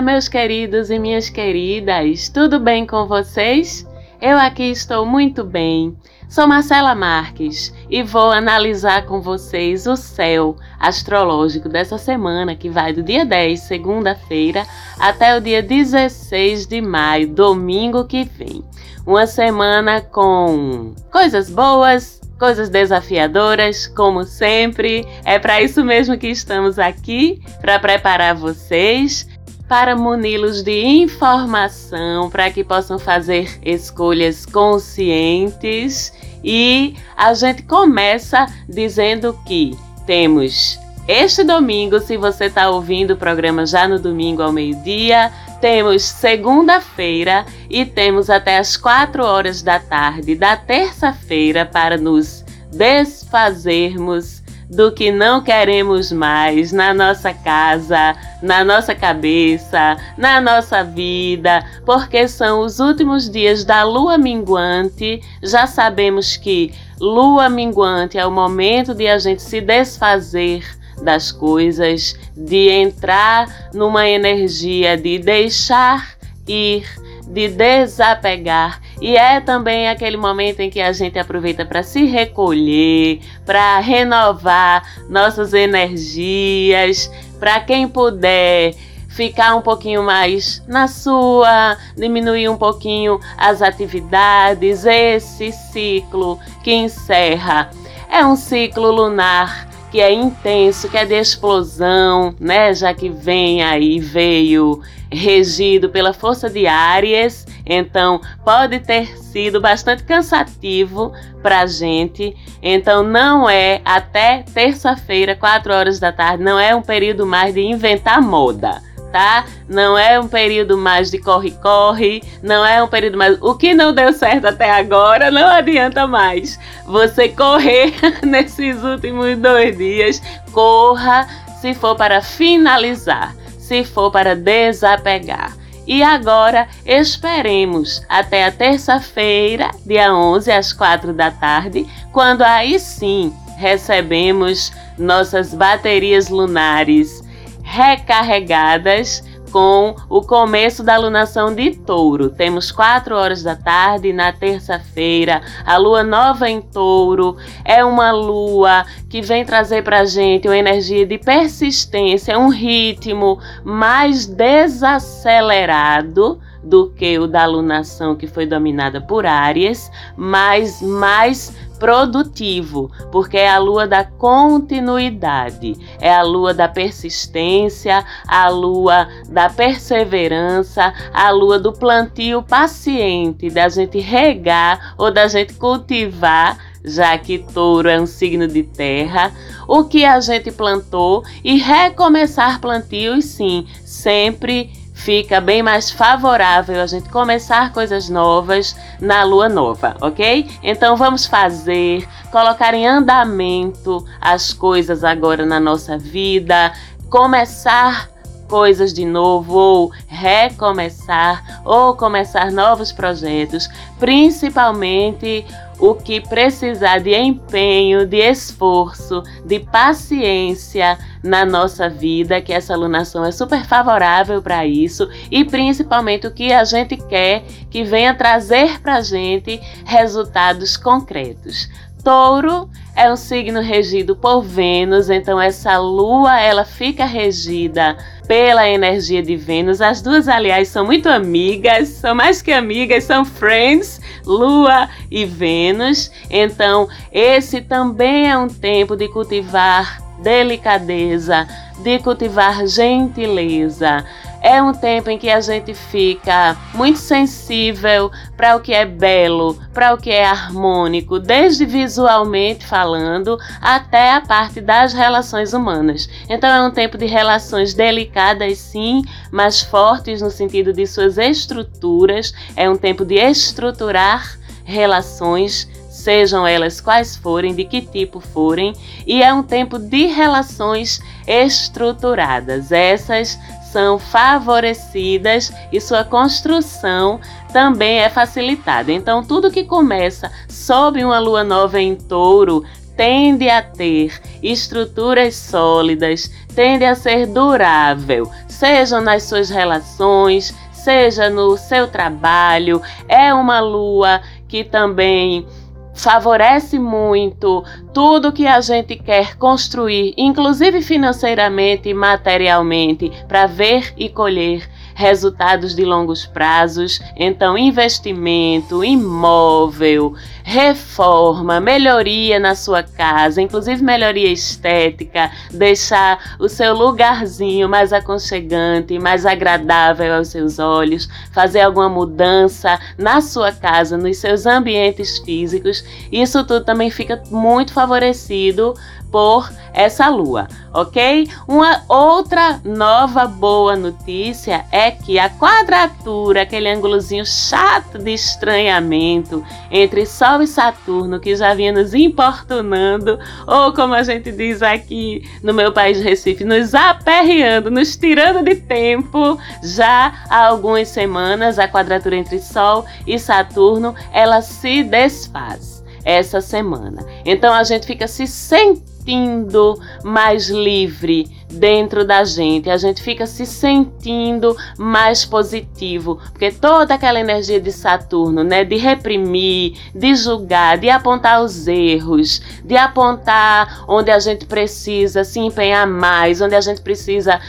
[0.00, 3.86] Olá, meus queridos e minhas queridas, tudo bem com vocês?
[4.18, 5.94] Eu aqui estou muito bem.
[6.26, 12.94] Sou Marcela Marques e vou analisar com vocês o céu astrológico dessa semana, que vai
[12.94, 14.66] do dia 10, segunda-feira,
[14.98, 18.64] até o dia 16 de maio, domingo que vem.
[19.06, 25.06] Uma semana com coisas boas, coisas desafiadoras, como sempre.
[25.26, 29.28] É para isso mesmo que estamos aqui, para preparar vocês
[29.70, 36.12] para muni-los de informação para que possam fazer escolhas conscientes.
[36.42, 43.64] E a gente começa dizendo que temos este domingo, se você está ouvindo o programa
[43.64, 45.30] já no domingo ao meio-dia,
[45.60, 54.39] temos segunda-feira e temos até as 4 horas da tarde da terça-feira para nos desfazermos
[54.70, 62.28] do que não queremos mais na nossa casa, na nossa cabeça, na nossa vida, porque
[62.28, 65.20] são os últimos dias da lua minguante.
[65.42, 70.64] Já sabemos que lua minguante é o momento de a gente se desfazer
[71.02, 76.14] das coisas, de entrar numa energia de deixar
[76.46, 76.84] ir
[77.30, 78.80] de desapegar.
[79.00, 84.82] E é também aquele momento em que a gente aproveita para se recolher, para renovar
[85.08, 88.74] nossas energias, para quem puder
[89.08, 97.70] ficar um pouquinho mais na sua, diminuir um pouquinho as atividades, esse ciclo que encerra.
[98.10, 102.72] É um ciclo lunar que é intenso, que é de explosão, né?
[102.72, 104.80] Já que vem aí, veio
[105.12, 111.12] regido pela força de Áries, então pode ter sido bastante cansativo
[111.42, 112.36] para a gente.
[112.62, 117.60] Então não é até terça-feira, 4 horas da tarde, não é um período mais de
[117.60, 118.80] inventar moda
[119.10, 119.44] tá?
[119.68, 123.36] Não é um período mais de corre-corre, não é um período mais.
[123.40, 126.58] O que não deu certo até agora não adianta mais.
[126.86, 127.92] Você correr
[128.22, 131.26] nesses últimos dois dias, corra
[131.60, 133.34] se for para finalizar,
[133.70, 135.56] se for para desapegar.
[135.86, 143.32] E agora esperemos até a terça-feira, dia 11, às 4 da tarde, quando aí sim
[143.56, 147.22] recebemos nossas baterias lunares
[147.62, 152.30] recarregadas com o começo da alunação de touro.
[152.30, 157.36] Temos 4 horas da tarde na terça-feira, a lua nova em touro.
[157.64, 164.26] É uma lua que vem trazer para gente uma energia de persistência, um ritmo mais
[164.26, 173.38] desacelerado do que o da alunação que foi dominada por Áries, mas mais produtivo, porque
[173.38, 181.30] é a lua da continuidade, é a lua da persistência, a lua da perseverança, a
[181.30, 188.00] lua do plantio paciente, da gente regar ou da gente cultivar já que touro é
[188.00, 189.32] um signo de terra,
[189.68, 196.86] o que a gente plantou e recomeçar plantios, sim, sempre fica bem mais favorável a
[196.86, 200.46] gente começar coisas novas na lua nova, ok?
[200.62, 206.72] Então vamos fazer, colocar em andamento as coisas agora na nossa vida,
[207.08, 208.10] começar
[208.46, 215.46] coisas de novo, ou recomeçar, ou começar novos projetos, principalmente
[215.80, 223.24] o que precisar de empenho, de esforço, de paciência na nossa vida, que essa alunação
[223.24, 228.80] é super favorável para isso, e principalmente o que a gente quer que venha trazer
[228.80, 231.68] para a gente resultados concretos.
[232.02, 239.22] Touro é um signo regido por Vênus, então essa lua ela fica regida pela energia
[239.22, 239.80] de Vênus.
[239.80, 246.12] As duas, aliás, são muito amigas, são mais que amigas, são friends, Lua e Vênus.
[246.30, 251.48] Então, esse também é um tempo de cultivar delicadeza,
[251.82, 254.04] de cultivar gentileza.
[254.42, 259.58] É um tempo em que a gente fica muito sensível para o que é belo,
[259.74, 266.08] para o que é harmônico, desde visualmente falando até a parte das relações humanas.
[266.28, 272.32] Então é um tempo de relações delicadas, sim, mas fortes no sentido de suas estruturas.
[272.56, 275.68] É um tempo de estruturar relações
[276.00, 278.72] sejam elas quais forem, de que tipo forem,
[279.06, 282.72] e é um tempo de relações estruturadas.
[282.72, 283.38] Essas
[283.72, 287.20] são favorecidas e sua construção
[287.52, 288.92] também é facilitada.
[288.92, 292.64] Então, tudo que começa sob uma lua nova em touro
[292.96, 301.56] tende a ter estruturas sólidas, tende a ser durável, seja nas suas relações, seja no
[301.56, 302.82] seu trabalho.
[303.08, 305.46] É uma lua que também
[305.94, 314.08] favorece muito tudo que a gente quer construir, inclusive financeiramente e materialmente, para ver e
[314.08, 314.68] colher
[315.00, 317.00] resultados de longos prazos.
[317.16, 320.14] Então, investimento, imóvel,
[320.44, 329.24] reforma, melhoria na sua casa, inclusive melhoria estética, deixar o seu lugarzinho mais aconchegante, mais
[329.24, 335.82] agradável aos seus olhos, fazer alguma mudança na sua casa, nos seus ambientes físicos.
[336.12, 338.74] Isso tudo também fica muito favorecido
[339.10, 341.28] por essa lua, ok?
[341.46, 350.06] Uma outra nova boa notícia é que a quadratura, aquele ângulozinho chato de estranhamento entre
[350.06, 355.54] Sol e Saturno que já vinha nos importunando, ou como a gente diz aqui no
[355.54, 362.16] meu país Recife, nos aperreando, nos tirando de tempo, já há algumas semanas a quadratura
[362.16, 367.04] entre Sol e Saturno, ela se desfaz essa semana.
[367.24, 373.26] Então a gente fica se sentindo sentindo mais livre dentro da gente, a gente fica
[373.26, 380.78] se sentindo mais positivo, porque toda aquela energia de Saturno, né, de reprimir, de julgar,
[380.78, 386.60] de apontar os erros, de apontar onde a gente precisa se empenhar mais, onde a
[386.60, 387.40] gente precisa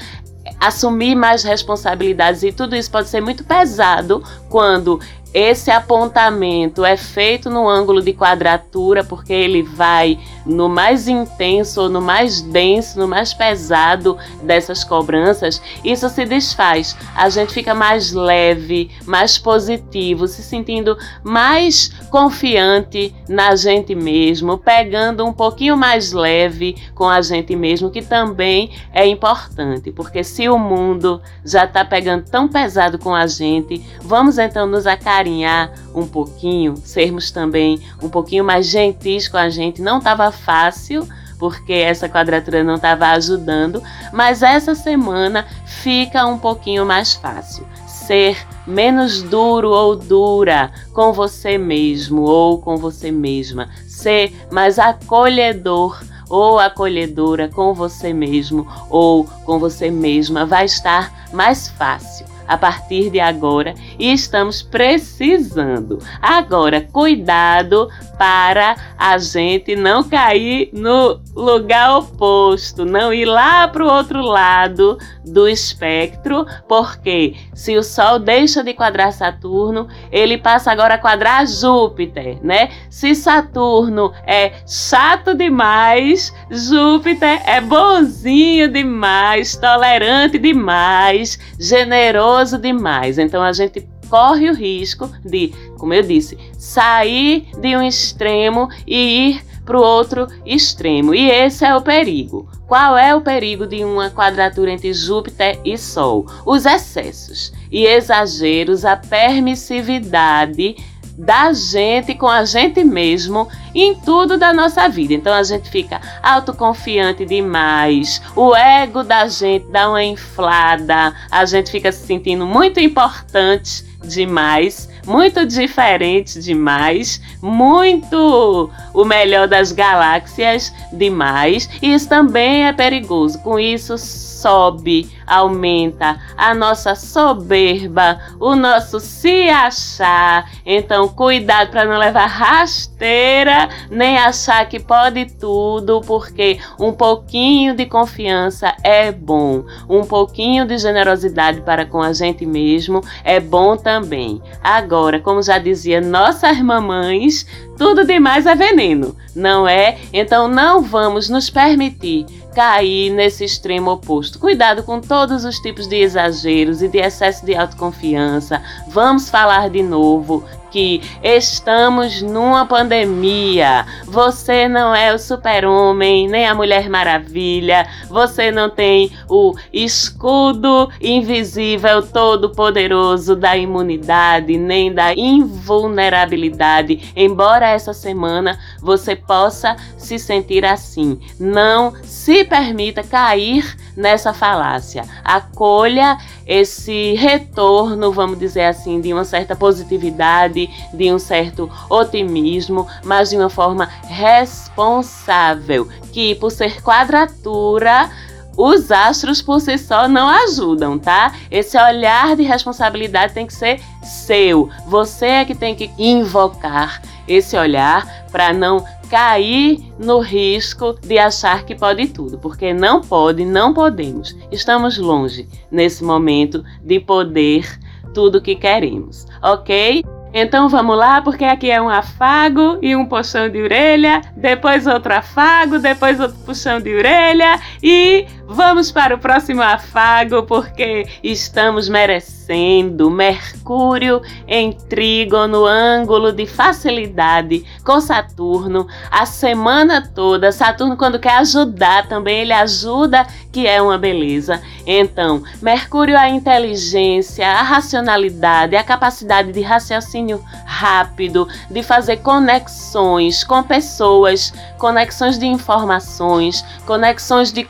[0.59, 4.99] assumir mais responsabilidades e tudo isso pode ser muito pesado quando
[5.33, 12.01] esse apontamento é feito no ângulo de quadratura porque ele vai no mais intenso, no
[12.01, 15.61] mais denso, no mais pesado dessas cobranças.
[15.85, 16.97] Isso se desfaz.
[17.15, 25.25] A gente fica mais leve, mais positivo, se sentindo mais confiante na gente mesmo, pegando
[25.25, 30.57] um pouquinho mais leve com a gente mesmo, que também é importante, porque se o
[30.57, 36.07] mundo já está pegando tão pesado com a gente, vamos então nos acarinhar carinhar um
[36.07, 39.81] pouquinho, sermos também um pouquinho mais gentis com a gente.
[39.81, 41.07] Não estava fácil,
[41.37, 47.67] porque essa quadratura não estava ajudando, mas essa semana fica um pouquinho mais fácil.
[47.87, 48.35] Ser
[48.65, 53.69] menos duro ou dura com você mesmo ou com você mesma.
[53.87, 61.67] Ser mais acolhedor ou acolhedora com você mesmo ou com você mesma vai estar mais
[61.67, 65.99] fácil a partir de agora e estamos precisando.
[66.21, 67.87] Agora, cuidado
[68.21, 74.99] para a gente não cair no lugar oposto, não ir lá para o outro lado
[75.25, 81.47] do espectro, porque se o Sol deixa de quadrar Saturno, ele passa agora a quadrar
[81.47, 82.69] Júpiter, né?
[82.91, 93.17] Se Saturno é chato demais, Júpiter é bonzinho demais, tolerante demais, generoso demais.
[93.17, 99.29] Então a gente corre o risco de, como eu disse, sair de um extremo e
[99.29, 101.15] ir para o outro extremo.
[101.15, 102.47] E esse é o perigo.
[102.67, 106.27] Qual é o perigo de uma quadratura entre Júpiter e Sol?
[106.45, 110.75] Os excessos e exageros, a permissividade
[111.17, 115.13] da gente com a gente mesmo em tudo da nossa vida.
[115.13, 121.71] Então a gente fica autoconfiante demais, o ego da gente dá uma inflada, a gente
[121.71, 131.69] fica se sentindo muito importante demais, muito diferente demais, muito o melhor das galáxias demais.
[131.81, 133.39] E isso também é perigoso.
[133.39, 140.49] Com isso, sobe, aumenta a nossa soberba, o nosso se achar.
[140.65, 147.85] Então, cuidado para não levar rasteira, nem achar que pode tudo, porque um pouquinho de
[147.85, 154.41] confiança é bom, um pouquinho de generosidade para com a gente mesmo é bom também.
[154.63, 154.90] Agora,
[155.23, 157.45] como já dizia nossas mamães,
[157.77, 159.97] tudo demais é veneno, não é?
[160.11, 164.37] Então não vamos nos permitir cair nesse extremo oposto.
[164.37, 168.61] Cuidado com todos os tipos de exageros e de excesso de autoconfiança.
[168.89, 173.85] Vamos falar de novo que estamos numa pandemia.
[174.05, 177.87] Você não é o super-homem, nem a Mulher Maravilha.
[178.09, 187.11] Você não tem o escudo invisível todo-poderoso da imunidade, nem da invulnerabilidade.
[187.15, 195.05] Embora essa semana você possa se sentir assim, não se permita cair nessa falácia.
[195.23, 203.29] Acolha esse retorno, vamos dizer assim, de uma certa positividade, de um certo otimismo, mas
[203.29, 208.09] de uma forma responsável, que por ser quadratura
[208.57, 211.33] os astros por si só não ajudam, tá?
[211.49, 214.69] Esse olhar de responsabilidade tem que ser seu.
[214.87, 221.65] Você é que tem que invocar esse olhar para não cair no risco de achar
[221.65, 224.33] que pode tudo, porque não pode, não podemos.
[224.49, 227.67] Estamos longe nesse momento de poder
[228.13, 230.01] tudo que queremos, ok?
[230.33, 235.13] Então vamos lá, porque aqui é um afago e um puxão de orelha, depois outro
[235.13, 243.09] afago, depois outro puxão de orelha e vamos para o próximo afago, porque estamos merecendo
[243.09, 250.51] Mercúrio em trígono, ângulo de facilidade com Saturno a semana toda.
[250.51, 254.61] Saturno, quando quer ajudar também, ele ajuda, que é uma beleza.
[254.85, 263.63] Então, Mercúrio, a inteligência, a racionalidade, a capacidade de raciocínio rápido, de fazer conexões com
[263.63, 267.63] pessoas, conexões de informações, conexões de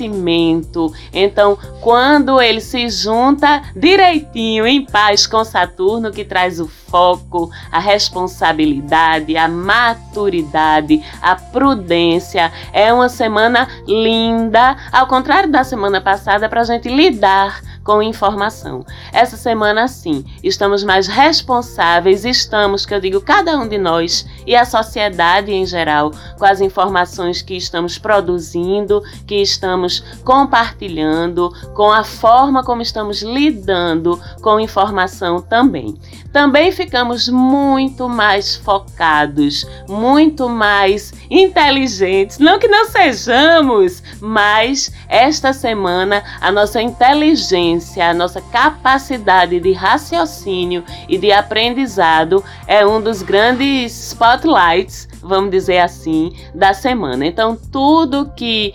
[0.00, 0.92] conhecimento.
[1.12, 7.78] Então, quando ele se junta direitinho, em paz com Saturno, que traz o foco, a
[7.78, 16.62] responsabilidade, a maturidade, a prudência, é uma semana linda, ao contrário da semana passada, para
[16.62, 18.84] a gente lidar com informação.
[19.12, 24.56] Essa semana, sim, estamos mais responsáveis, estamos, que eu digo, cada um de nós e
[24.56, 32.04] a sociedade em geral, com as informações que estamos produzindo, que estamos compartilhando, com a
[32.04, 35.94] forma como estamos lidando com informação também.
[36.32, 42.38] Também ficamos muito mais focados, muito mais inteligentes.
[42.38, 50.84] Não que não sejamos, mas esta semana a nossa inteligência, a nossa capacidade de raciocínio
[51.08, 57.26] e de aprendizado é um dos grandes spotlights, vamos dizer assim, da semana.
[57.26, 58.74] Então, tudo que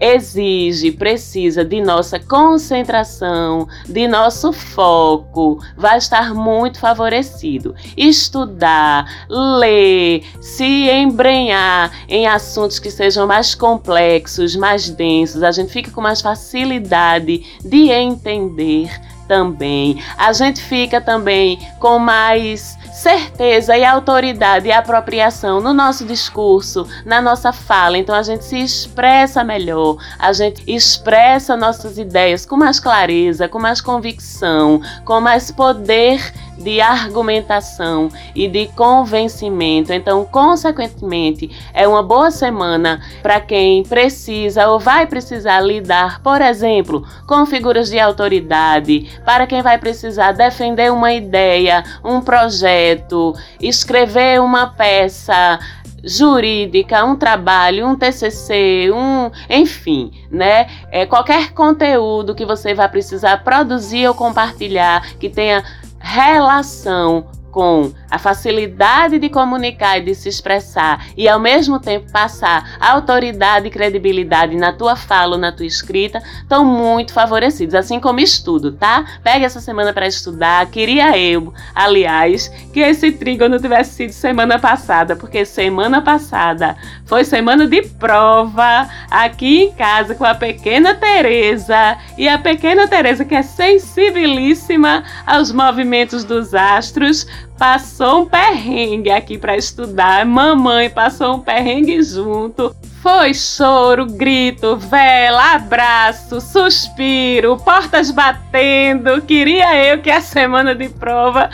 [0.00, 7.74] exige, precisa de nossa concentração, de nosso foco, vai estar muito favorecido.
[7.96, 15.90] Estudar, ler, se embrenhar em assuntos que sejam mais complexos, mais densos, a gente fica
[15.92, 18.90] com mais facilidade de entender
[19.28, 20.02] também.
[20.18, 27.20] A gente fica também com mais certeza e autoridade e apropriação no nosso discurso, na
[27.20, 27.98] nossa fala.
[27.98, 33.58] Então a gente se expressa melhor, a gente expressa nossas ideias com mais clareza, com
[33.58, 39.92] mais convicção, com mais poder de argumentação e de convencimento.
[39.92, 47.06] Então, consequentemente, é uma boa semana para quem precisa ou vai precisar lidar, por exemplo,
[47.26, 54.66] com figuras de autoridade, para quem vai precisar defender uma ideia, um projeto, escrever uma
[54.66, 55.58] peça
[56.04, 60.66] jurídica, um trabalho, um TCC, um, enfim, né?
[60.90, 65.62] É, qualquer conteúdo que você vai precisar produzir ou compartilhar que tenha
[66.02, 72.76] relação com a facilidade de comunicar e de se expressar e ao mesmo tempo passar
[72.78, 78.20] autoridade e credibilidade na tua fala ou na tua escrita, estão muito favorecidos, assim como
[78.20, 79.06] estudo, tá?
[79.24, 80.66] Pega essa semana para estudar.
[80.66, 86.76] Queria eu, aliás, que esse trígono tivesse sido semana passada, porque semana passada
[87.06, 93.24] foi semana de prova aqui em casa com a pequena Teresa e a pequena Teresa
[93.24, 97.26] que é sensibilíssima aos movimentos dos astros
[97.62, 100.26] passou um perrengue aqui para estudar.
[100.26, 102.74] Mamãe passou um perrengue junto.
[103.00, 109.22] Foi choro, grito, vela, abraço, suspiro, portas batendo.
[109.22, 111.50] Queria eu que a semana de prova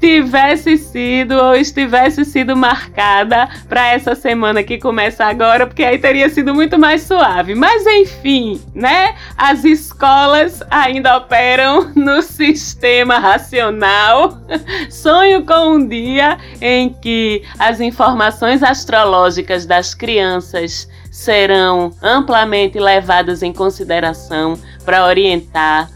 [0.00, 6.28] tivesse sido ou estivesse sido marcada para essa semana que começa agora, porque aí teria
[6.28, 7.54] sido muito mais suave.
[7.54, 9.14] Mas enfim, né?
[9.36, 14.38] As escolas ainda operam no sistema racional.
[14.90, 23.52] Sonho com um dia em que as informações astrológicas das crianças serão amplamente levadas em
[23.52, 25.88] consideração para orientar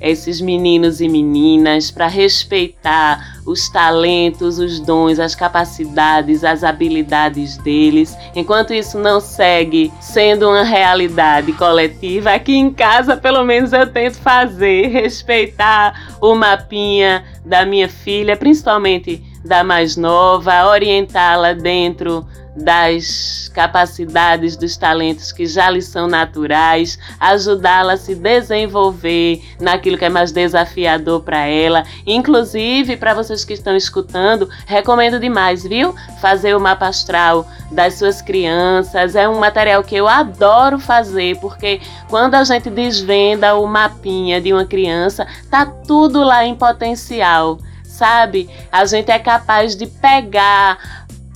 [0.00, 8.16] esses meninos e meninas para respeitar os talentos, os dons, as capacidades, as habilidades deles.
[8.34, 14.18] Enquanto isso não segue sendo uma realidade coletiva, aqui em casa, pelo menos eu tento
[14.18, 22.26] fazer, respeitar o mapinha da minha filha, principalmente da mais nova, orientá-la dentro
[22.58, 30.04] das capacidades, dos talentos que já lhe são naturais, ajudá-la a se desenvolver naquilo que
[30.04, 31.84] é mais desafiador para ela.
[32.06, 35.94] Inclusive, para vocês que estão escutando, recomendo demais, viu?
[36.20, 39.14] Fazer o mapa astral das suas crianças.
[39.14, 44.52] É um material que eu adoro fazer, porque quando a gente desvenda o mapinha de
[44.52, 48.48] uma criança, tá tudo lá em potencial sabe?
[48.70, 50.78] A gente é capaz de pegar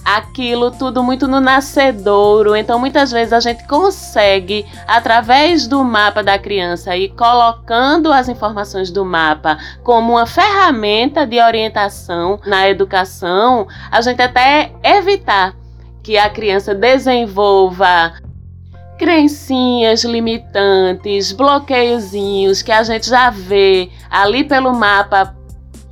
[0.04, 2.56] aquilo tudo muito no nascedouro.
[2.56, 8.90] Então, muitas vezes a gente consegue, através do mapa da criança e colocando as informações
[8.90, 15.54] do mapa como uma ferramenta de orientação na educação, a gente até evitar
[16.02, 18.14] que a criança desenvolva
[18.98, 25.34] crencinhas limitantes, bloqueiozinhos que a gente já vê ali pelo mapa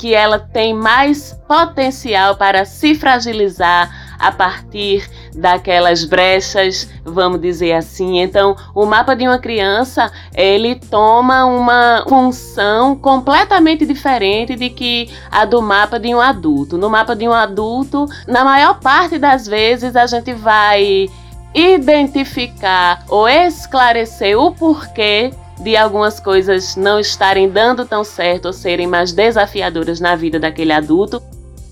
[0.01, 8.19] que ela tem mais potencial para se fragilizar a partir daquelas brechas, vamos dizer assim.
[8.19, 15.45] Então, o mapa de uma criança, ele toma uma função completamente diferente de que a
[15.45, 16.79] do mapa de um adulto.
[16.79, 21.11] No mapa de um adulto, na maior parte das vezes a gente vai
[21.55, 25.31] identificar ou esclarecer o porquê
[25.61, 30.73] de algumas coisas não estarem dando tão certo ou serem mais desafiadoras na vida daquele
[30.73, 31.23] adulto.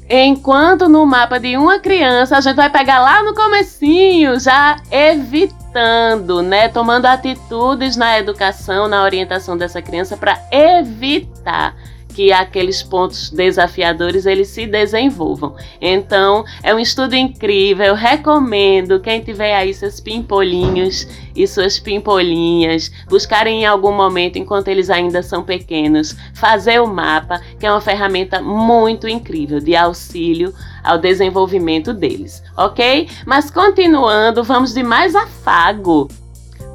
[0.09, 6.42] Enquanto no mapa de uma criança a gente vai pegar lá no comecinho, já evitando,
[6.42, 11.75] né, tomando atitudes na educação, na orientação dessa criança para evitar
[12.18, 15.54] que aqueles pontos desafiadores eles se desenvolvam.
[15.80, 23.62] Então, é um estudo incrível, recomendo quem tiver aí seus pimpolinhos e suas pimpolinhas, buscarem
[23.62, 28.42] em algum momento enquanto eles ainda são pequenos, fazer o mapa, que é uma ferramenta
[28.42, 33.08] muito incrível de auxílio ao desenvolvimento deles, ok?
[33.25, 36.08] Mas continuando, vamos de mais afago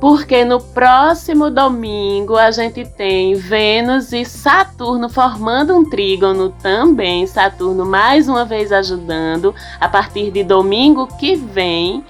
[0.04, 7.26] porque no próximo domingo a gente tem Vênus e Saturno formando um trígono também.
[7.26, 9.56] Saturno mais uma vez ajudando.
[9.80, 12.04] A partir de domingo que vem,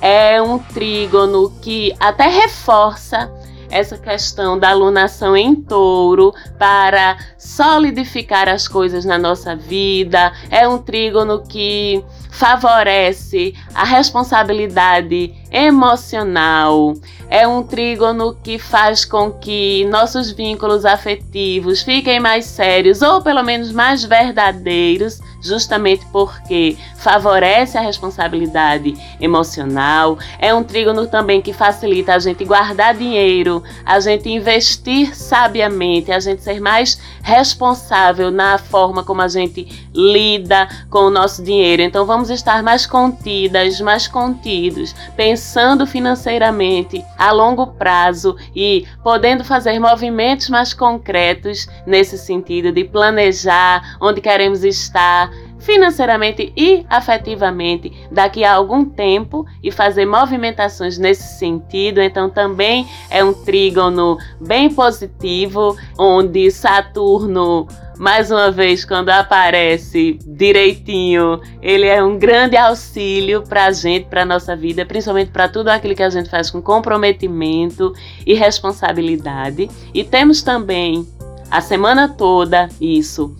[0.00, 3.30] é um trígono que até reforça
[3.70, 10.32] essa questão da alunação em touro para solidificar as coisas na nossa vida.
[10.50, 12.04] É um trígono que
[12.38, 16.94] favorece a responsabilidade emocional.
[17.28, 23.42] É um trígono que faz com que nossos vínculos afetivos fiquem mais sérios ou pelo
[23.42, 30.18] menos mais verdadeiros, justamente porque favorece a responsabilidade emocional.
[30.38, 36.20] É um trígono também que facilita a gente guardar dinheiro, a gente investir sabiamente, a
[36.20, 41.82] gente ser mais responsável na forma como a gente lida com o nosso dinheiro.
[41.82, 49.78] Então vamos estar mais contidas, mais contidos, pensando financeiramente a longo prazo e podendo fazer
[49.78, 58.54] movimentos mais concretos nesse sentido de planejar onde queremos estar financeiramente e afetivamente daqui a
[58.54, 62.00] algum tempo e fazer movimentações nesse sentido.
[62.00, 67.66] Então, também é um trígono bem positivo, onde Saturno
[67.98, 74.24] mais uma vez, quando aparece direitinho, ele é um grande auxílio para a gente, para
[74.24, 77.92] nossa vida, principalmente para tudo aquilo que a gente faz com comprometimento
[78.24, 79.68] e responsabilidade.
[79.92, 81.06] E temos também
[81.50, 83.34] a semana toda isso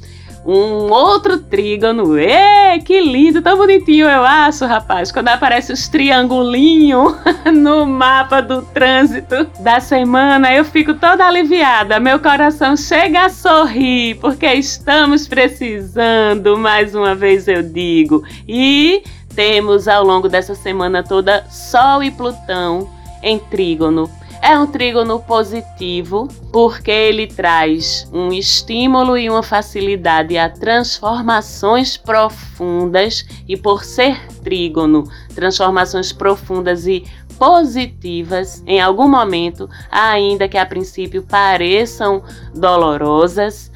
[0.45, 2.19] um outro trígono.
[2.19, 5.13] Ê, que lindo, tão bonitinho eu acho, rapaz.
[5.13, 7.15] Quando aparece os triangulinhos
[7.53, 12.01] no mapa do trânsito da semana, eu fico toda aliviada.
[12.01, 18.23] Meu coração chega a sorrir, porque estamos precisando, mais uma vez eu digo.
[18.47, 19.03] E
[19.35, 22.91] temos ao longo dessa semana toda Sol e Plutão
[23.23, 24.11] em trígono
[24.49, 33.27] é um trígono positivo porque ele traz um estímulo e uma facilidade a transformações profundas
[33.47, 37.05] e por ser trígono, transformações profundas e
[37.39, 42.23] positivas em algum momento, ainda que a princípio pareçam
[42.55, 43.71] dolorosas,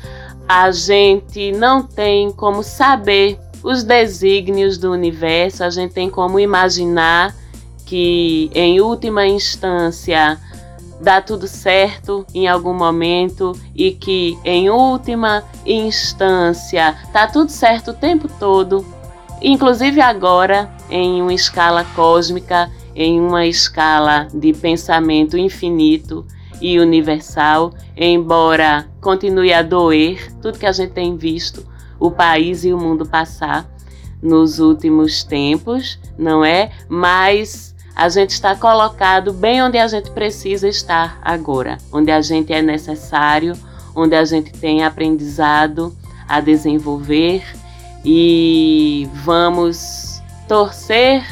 [0.49, 7.37] a gente não tem como saber os desígnios do universo, a gente tem como imaginar
[7.85, 10.41] que em última instância
[11.03, 17.95] dá tudo certo em algum momento e que em última instância tá tudo certo o
[17.95, 18.87] tempo todo,
[19.43, 26.25] inclusive agora em uma escala cósmica, em uma escala de pensamento infinito
[26.61, 31.67] e universal, embora continue a doer tudo que a gente tem visto
[31.99, 33.71] o país e o mundo passar.
[34.23, 36.71] nos últimos tempos, não é?
[36.89, 42.53] Mas a gente está colocado bem onde a gente precisa estar agora, onde a gente
[42.53, 43.57] é necessário,
[43.95, 45.97] onde a gente tem aprendizado
[46.29, 47.45] a desenvolver
[48.05, 51.25] e vamos torcer,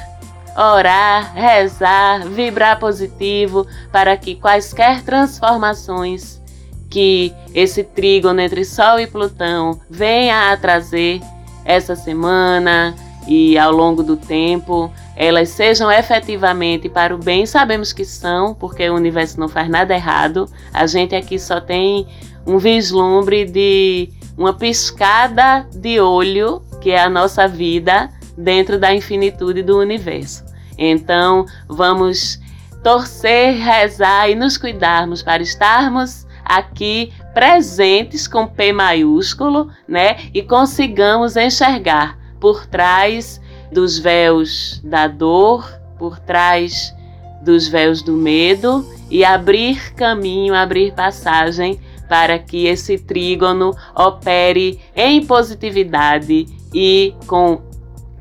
[0.56, 6.40] orar, rezar, vibrar positivo para que quaisquer transformações
[6.88, 11.20] que esse trígono entre Sol e Plutão venha a trazer
[11.64, 12.94] essa semana
[13.30, 18.90] e ao longo do tempo, elas sejam efetivamente para o bem, sabemos que são, porque
[18.90, 20.50] o universo não faz nada errado.
[20.74, 22.08] A gente aqui só tem
[22.44, 29.62] um vislumbre de uma piscada de olho, que é a nossa vida dentro da infinitude
[29.62, 30.44] do universo.
[30.76, 32.40] Então, vamos
[32.82, 40.16] torcer, rezar e nos cuidarmos para estarmos aqui presentes com P maiúsculo, né?
[40.34, 45.64] E consigamos enxergar por trás dos véus da dor,
[45.98, 46.94] por trás
[47.42, 55.24] dos véus do medo e abrir caminho, abrir passagem para que esse trígono opere em
[55.24, 57.62] positividade e com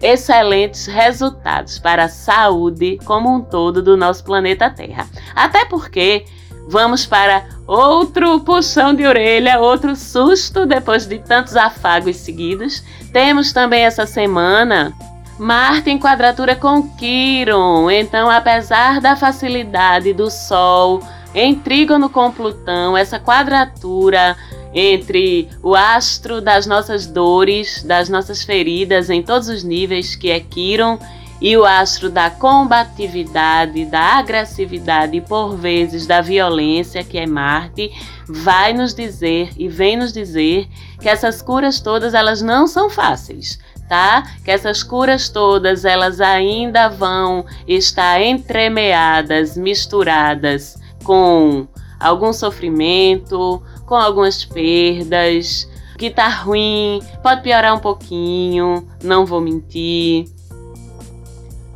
[0.02, 5.08] excelentes resultados para a saúde como um todo do nosso planeta Terra.
[5.36, 6.26] Até porque
[6.70, 12.84] vamos para outro puxão de orelha, outro susto depois de tantos afagos seguidos.
[13.12, 14.94] Temos também essa semana
[15.40, 17.90] Marte em quadratura com Quiron.
[17.90, 21.02] Então, apesar da facilidade do Sol
[21.34, 24.38] em trígono com Plutão, essa quadratura
[24.74, 30.40] entre o astro das nossas dores, das nossas feridas em todos os níveis, que é
[30.40, 31.00] Quiron,
[31.42, 37.92] e o astro da combatividade, da agressividade e por vezes da violência, que é Marte,
[38.28, 40.68] vai nos dizer e vem nos dizer
[41.00, 44.24] que essas curas todas elas não são fáceis, tá?
[44.44, 54.44] Que essas curas todas elas ainda vão estar entremeadas, misturadas com algum sofrimento, com algumas
[54.44, 60.26] perdas, que tá ruim, pode piorar um pouquinho, não vou mentir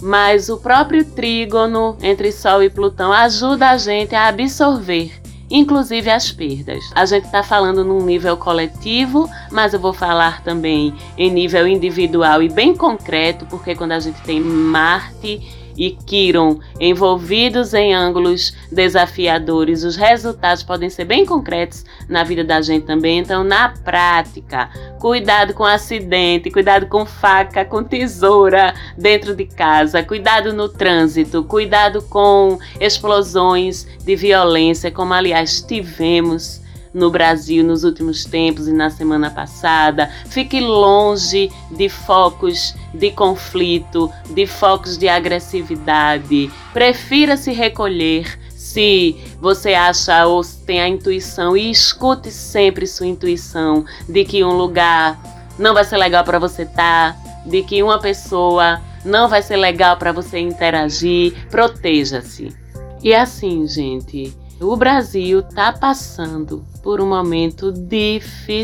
[0.04, 5.14] mas o próprio trígono entre Sol e Plutão ajuda a gente a absorver,
[5.50, 6.84] inclusive as perdas.
[6.94, 12.44] A gente está falando num nível coletivo, mas eu vou falar também em nível individual
[12.44, 19.84] e bem concreto, porque quando a gente tem Marte e Quiron envolvidos em ângulos desafiadores,
[19.84, 23.20] os resultados podem ser bem concretos na vida da gente também.
[23.20, 30.54] Então, na prática, cuidado com acidente, cuidado com faca, com tesoura dentro de casa, cuidado
[30.54, 36.63] no trânsito, cuidado com explosões de violência, como aliás tivemos
[36.94, 40.10] no Brasil nos últimos tempos e na semana passada.
[40.28, 46.52] Fique longe de focos de conflito, de focos de agressividade.
[46.72, 53.86] Prefira se recolher se você acha ou tem a intuição e escute sempre sua intuição
[54.08, 55.20] de que um lugar
[55.60, 59.58] não vai ser legal para você estar, tá, de que uma pessoa não vai ser
[59.58, 62.56] legal para você interagir, proteja-se.
[63.04, 68.64] E assim, gente, o Brasil está passando por um momento dificílimo.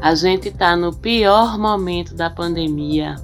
[0.00, 3.16] A gente está no pior momento da pandemia.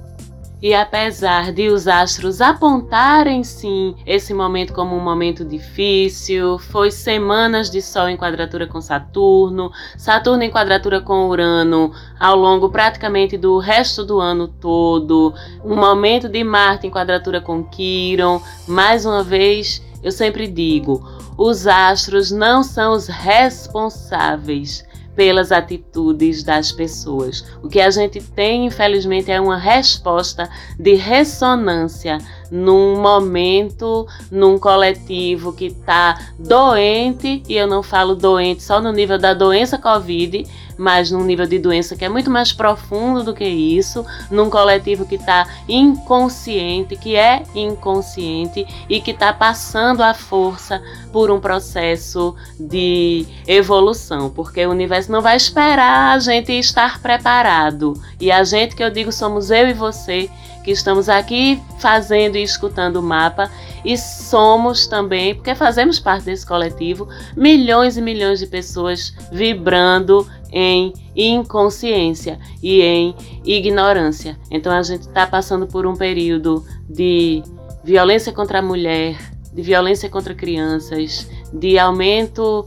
[0.59, 7.69] E apesar de os astros apontarem sim esse momento como um momento difícil, foi semanas
[7.69, 13.59] de Sol em quadratura com Saturno, Saturno em quadratura com Urano ao longo praticamente do
[13.59, 15.31] resto do ano todo,
[15.63, 21.05] um momento de Marte em quadratura com Quiron, mais uma vez eu sempre digo:
[21.37, 24.85] os astros não são os responsáveis
[25.17, 27.43] pelas atitudes das pessoas.
[27.61, 35.53] O que a gente tem, infelizmente, é uma resposta de ressonância num momento, num coletivo
[35.53, 40.45] que está doente, e eu não falo doente só no nível da doença Covid,
[40.77, 45.05] mas num nível de doença que é muito mais profundo do que isso, num coletivo
[45.05, 50.81] que está inconsciente, que é inconsciente e que está passando a força
[51.11, 57.93] por um processo de evolução, porque o universo não vai esperar a gente estar preparado.
[58.19, 60.29] E a gente que eu digo somos eu e você
[60.63, 63.49] que estamos aqui fazendo e escutando o mapa
[63.83, 70.93] e somos também, porque fazemos parte desse coletivo, milhões e milhões de pessoas vibrando em
[71.15, 74.37] inconsciência e em ignorância.
[74.51, 77.43] Então a gente está passando por um período de
[77.83, 79.17] violência contra a mulher,
[79.53, 82.65] de violência contra crianças, de aumento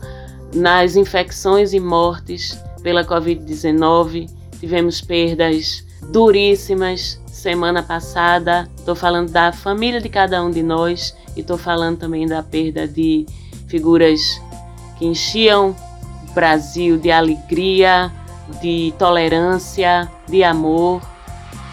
[0.55, 4.29] nas infecções e mortes pela Covid-19.
[4.59, 8.69] Tivemos perdas duríssimas semana passada.
[8.77, 12.87] Estou falando da família de cada um de nós e estou falando também da perda
[12.87, 13.27] de
[13.67, 14.21] figuras
[14.99, 15.75] que enchiam
[16.29, 18.13] o Brasil de alegria,
[18.61, 21.01] de tolerância, de amor.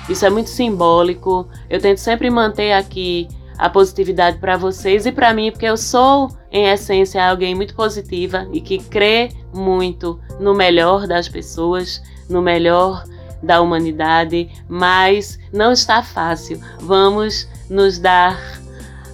[0.10, 1.48] Isso é muito simbólico.
[1.70, 3.28] Eu tento sempre manter aqui
[3.58, 8.48] a positividade para vocês e para mim, porque eu sou, em essência, alguém muito positiva
[8.54, 13.04] e que crê muito no melhor das pessoas, no melhor
[13.42, 16.60] da humanidade, mas não está fácil.
[16.80, 18.40] Vamos nos dar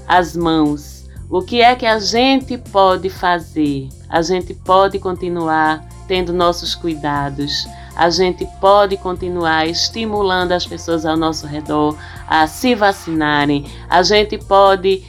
[0.07, 1.09] as mãos.
[1.29, 3.89] O que é que a gente pode fazer?
[4.07, 7.67] A gente pode continuar tendo nossos cuidados.
[7.95, 13.65] A gente pode continuar estimulando as pessoas ao nosso redor a se vacinarem.
[13.89, 15.03] A gente pode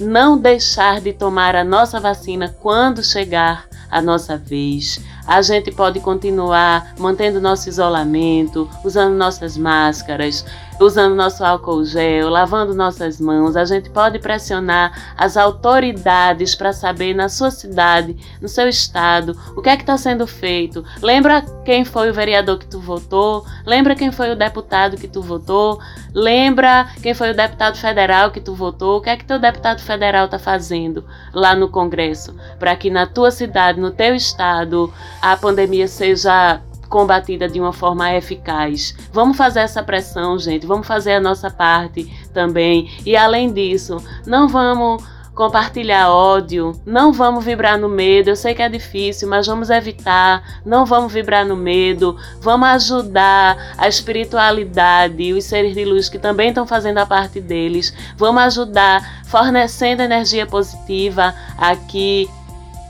[0.00, 5.00] não deixar de tomar a nossa vacina quando chegar a nossa vez.
[5.26, 10.44] A gente pode continuar mantendo nosso isolamento, usando nossas máscaras,
[10.80, 13.56] usando nosso álcool gel, lavando nossas mãos.
[13.56, 19.62] A gente pode pressionar as autoridades para saber na sua cidade, no seu estado, o
[19.62, 20.84] que é que está sendo feito.
[21.00, 23.44] Lembra quem foi o vereador que tu votou?
[23.64, 25.80] Lembra quem foi o deputado que tu votou?
[26.12, 28.98] Lembra quem foi o deputado federal que tu votou?
[28.98, 33.06] O que é que teu deputado federal está fazendo lá no Congresso para que na
[33.06, 36.60] tua cidade, no teu estado, a pandemia seja
[36.94, 38.94] combatida de uma forma eficaz.
[39.12, 40.64] Vamos fazer essa pressão, gente.
[40.64, 42.88] Vamos fazer a nossa parte também.
[43.04, 45.02] E além disso, não vamos
[45.34, 48.30] compartilhar ódio, não vamos vibrar no medo.
[48.30, 50.62] Eu sei que é difícil, mas vamos evitar.
[50.64, 52.16] Não vamos vibrar no medo.
[52.40, 57.92] Vamos ajudar a espiritualidade os seres de luz que também estão fazendo a parte deles.
[58.16, 62.30] Vamos ajudar fornecendo energia positiva aqui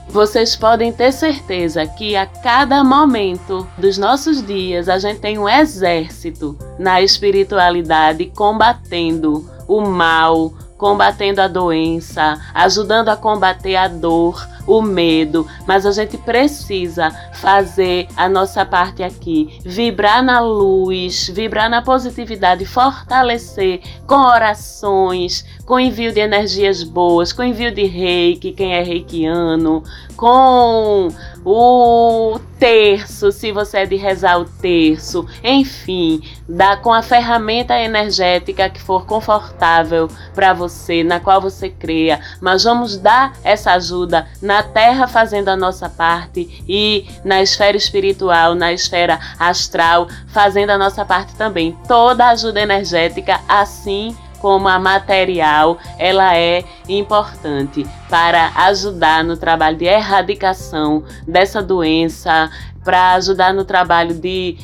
[0.07, 5.49] vocês podem ter certeza que a cada momento dos nossos dias a gente tem um
[5.49, 10.53] exército na espiritualidade combatendo o mal,
[10.85, 18.07] combatendo a doença, ajudando a combater a dor, o medo, mas a gente precisa fazer
[18.15, 26.13] a nossa parte aqui, vibrar na luz, vibrar na positividade, fortalecer com orações, com envio
[26.13, 29.81] de energias boas, com envio de reiki, quem é reikiano,
[30.15, 31.07] com
[31.45, 38.67] o terço, se você é de rezar o terço, enfim, dá com a ferramenta energética
[38.67, 44.63] que for confortável para você, na qual você creia, mas vamos dar essa ajuda na
[44.63, 51.05] terra fazendo a nossa parte e na esfera espiritual, na esfera astral, fazendo a nossa
[51.05, 51.77] parte também.
[51.87, 59.85] Toda ajuda energética assim como a material, ela é importante para ajudar no trabalho de
[59.85, 62.51] erradicação dessa doença,
[62.83, 64.55] para ajudar no trabalho de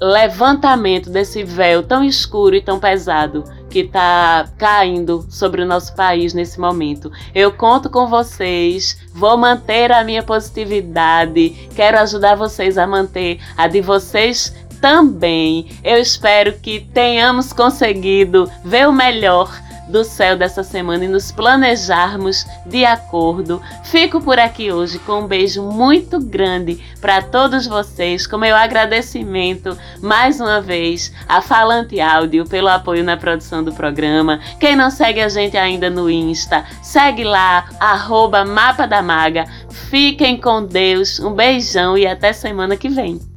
[0.00, 6.34] levantamento desse véu tão escuro e tão pesado que está caindo sobre o nosso país
[6.34, 7.12] nesse momento.
[7.32, 13.68] Eu conto com vocês, vou manter a minha positividade, quero ajudar vocês a manter a
[13.68, 15.66] de vocês também.
[15.82, 19.50] Eu espero que tenhamos conseguido ver o melhor
[19.88, 23.60] do céu dessa semana e nos planejarmos de acordo.
[23.82, 29.76] Fico por aqui hoje com um beijo muito grande para todos vocês, com meu agradecimento
[30.00, 34.38] mais uma vez a Falante Áudio pelo apoio na produção do programa.
[34.60, 39.46] Quem não segue a gente ainda no Insta, segue lá, arroba Mapa da Maga.
[39.90, 43.35] Fiquem com Deus, um beijão e até semana que vem.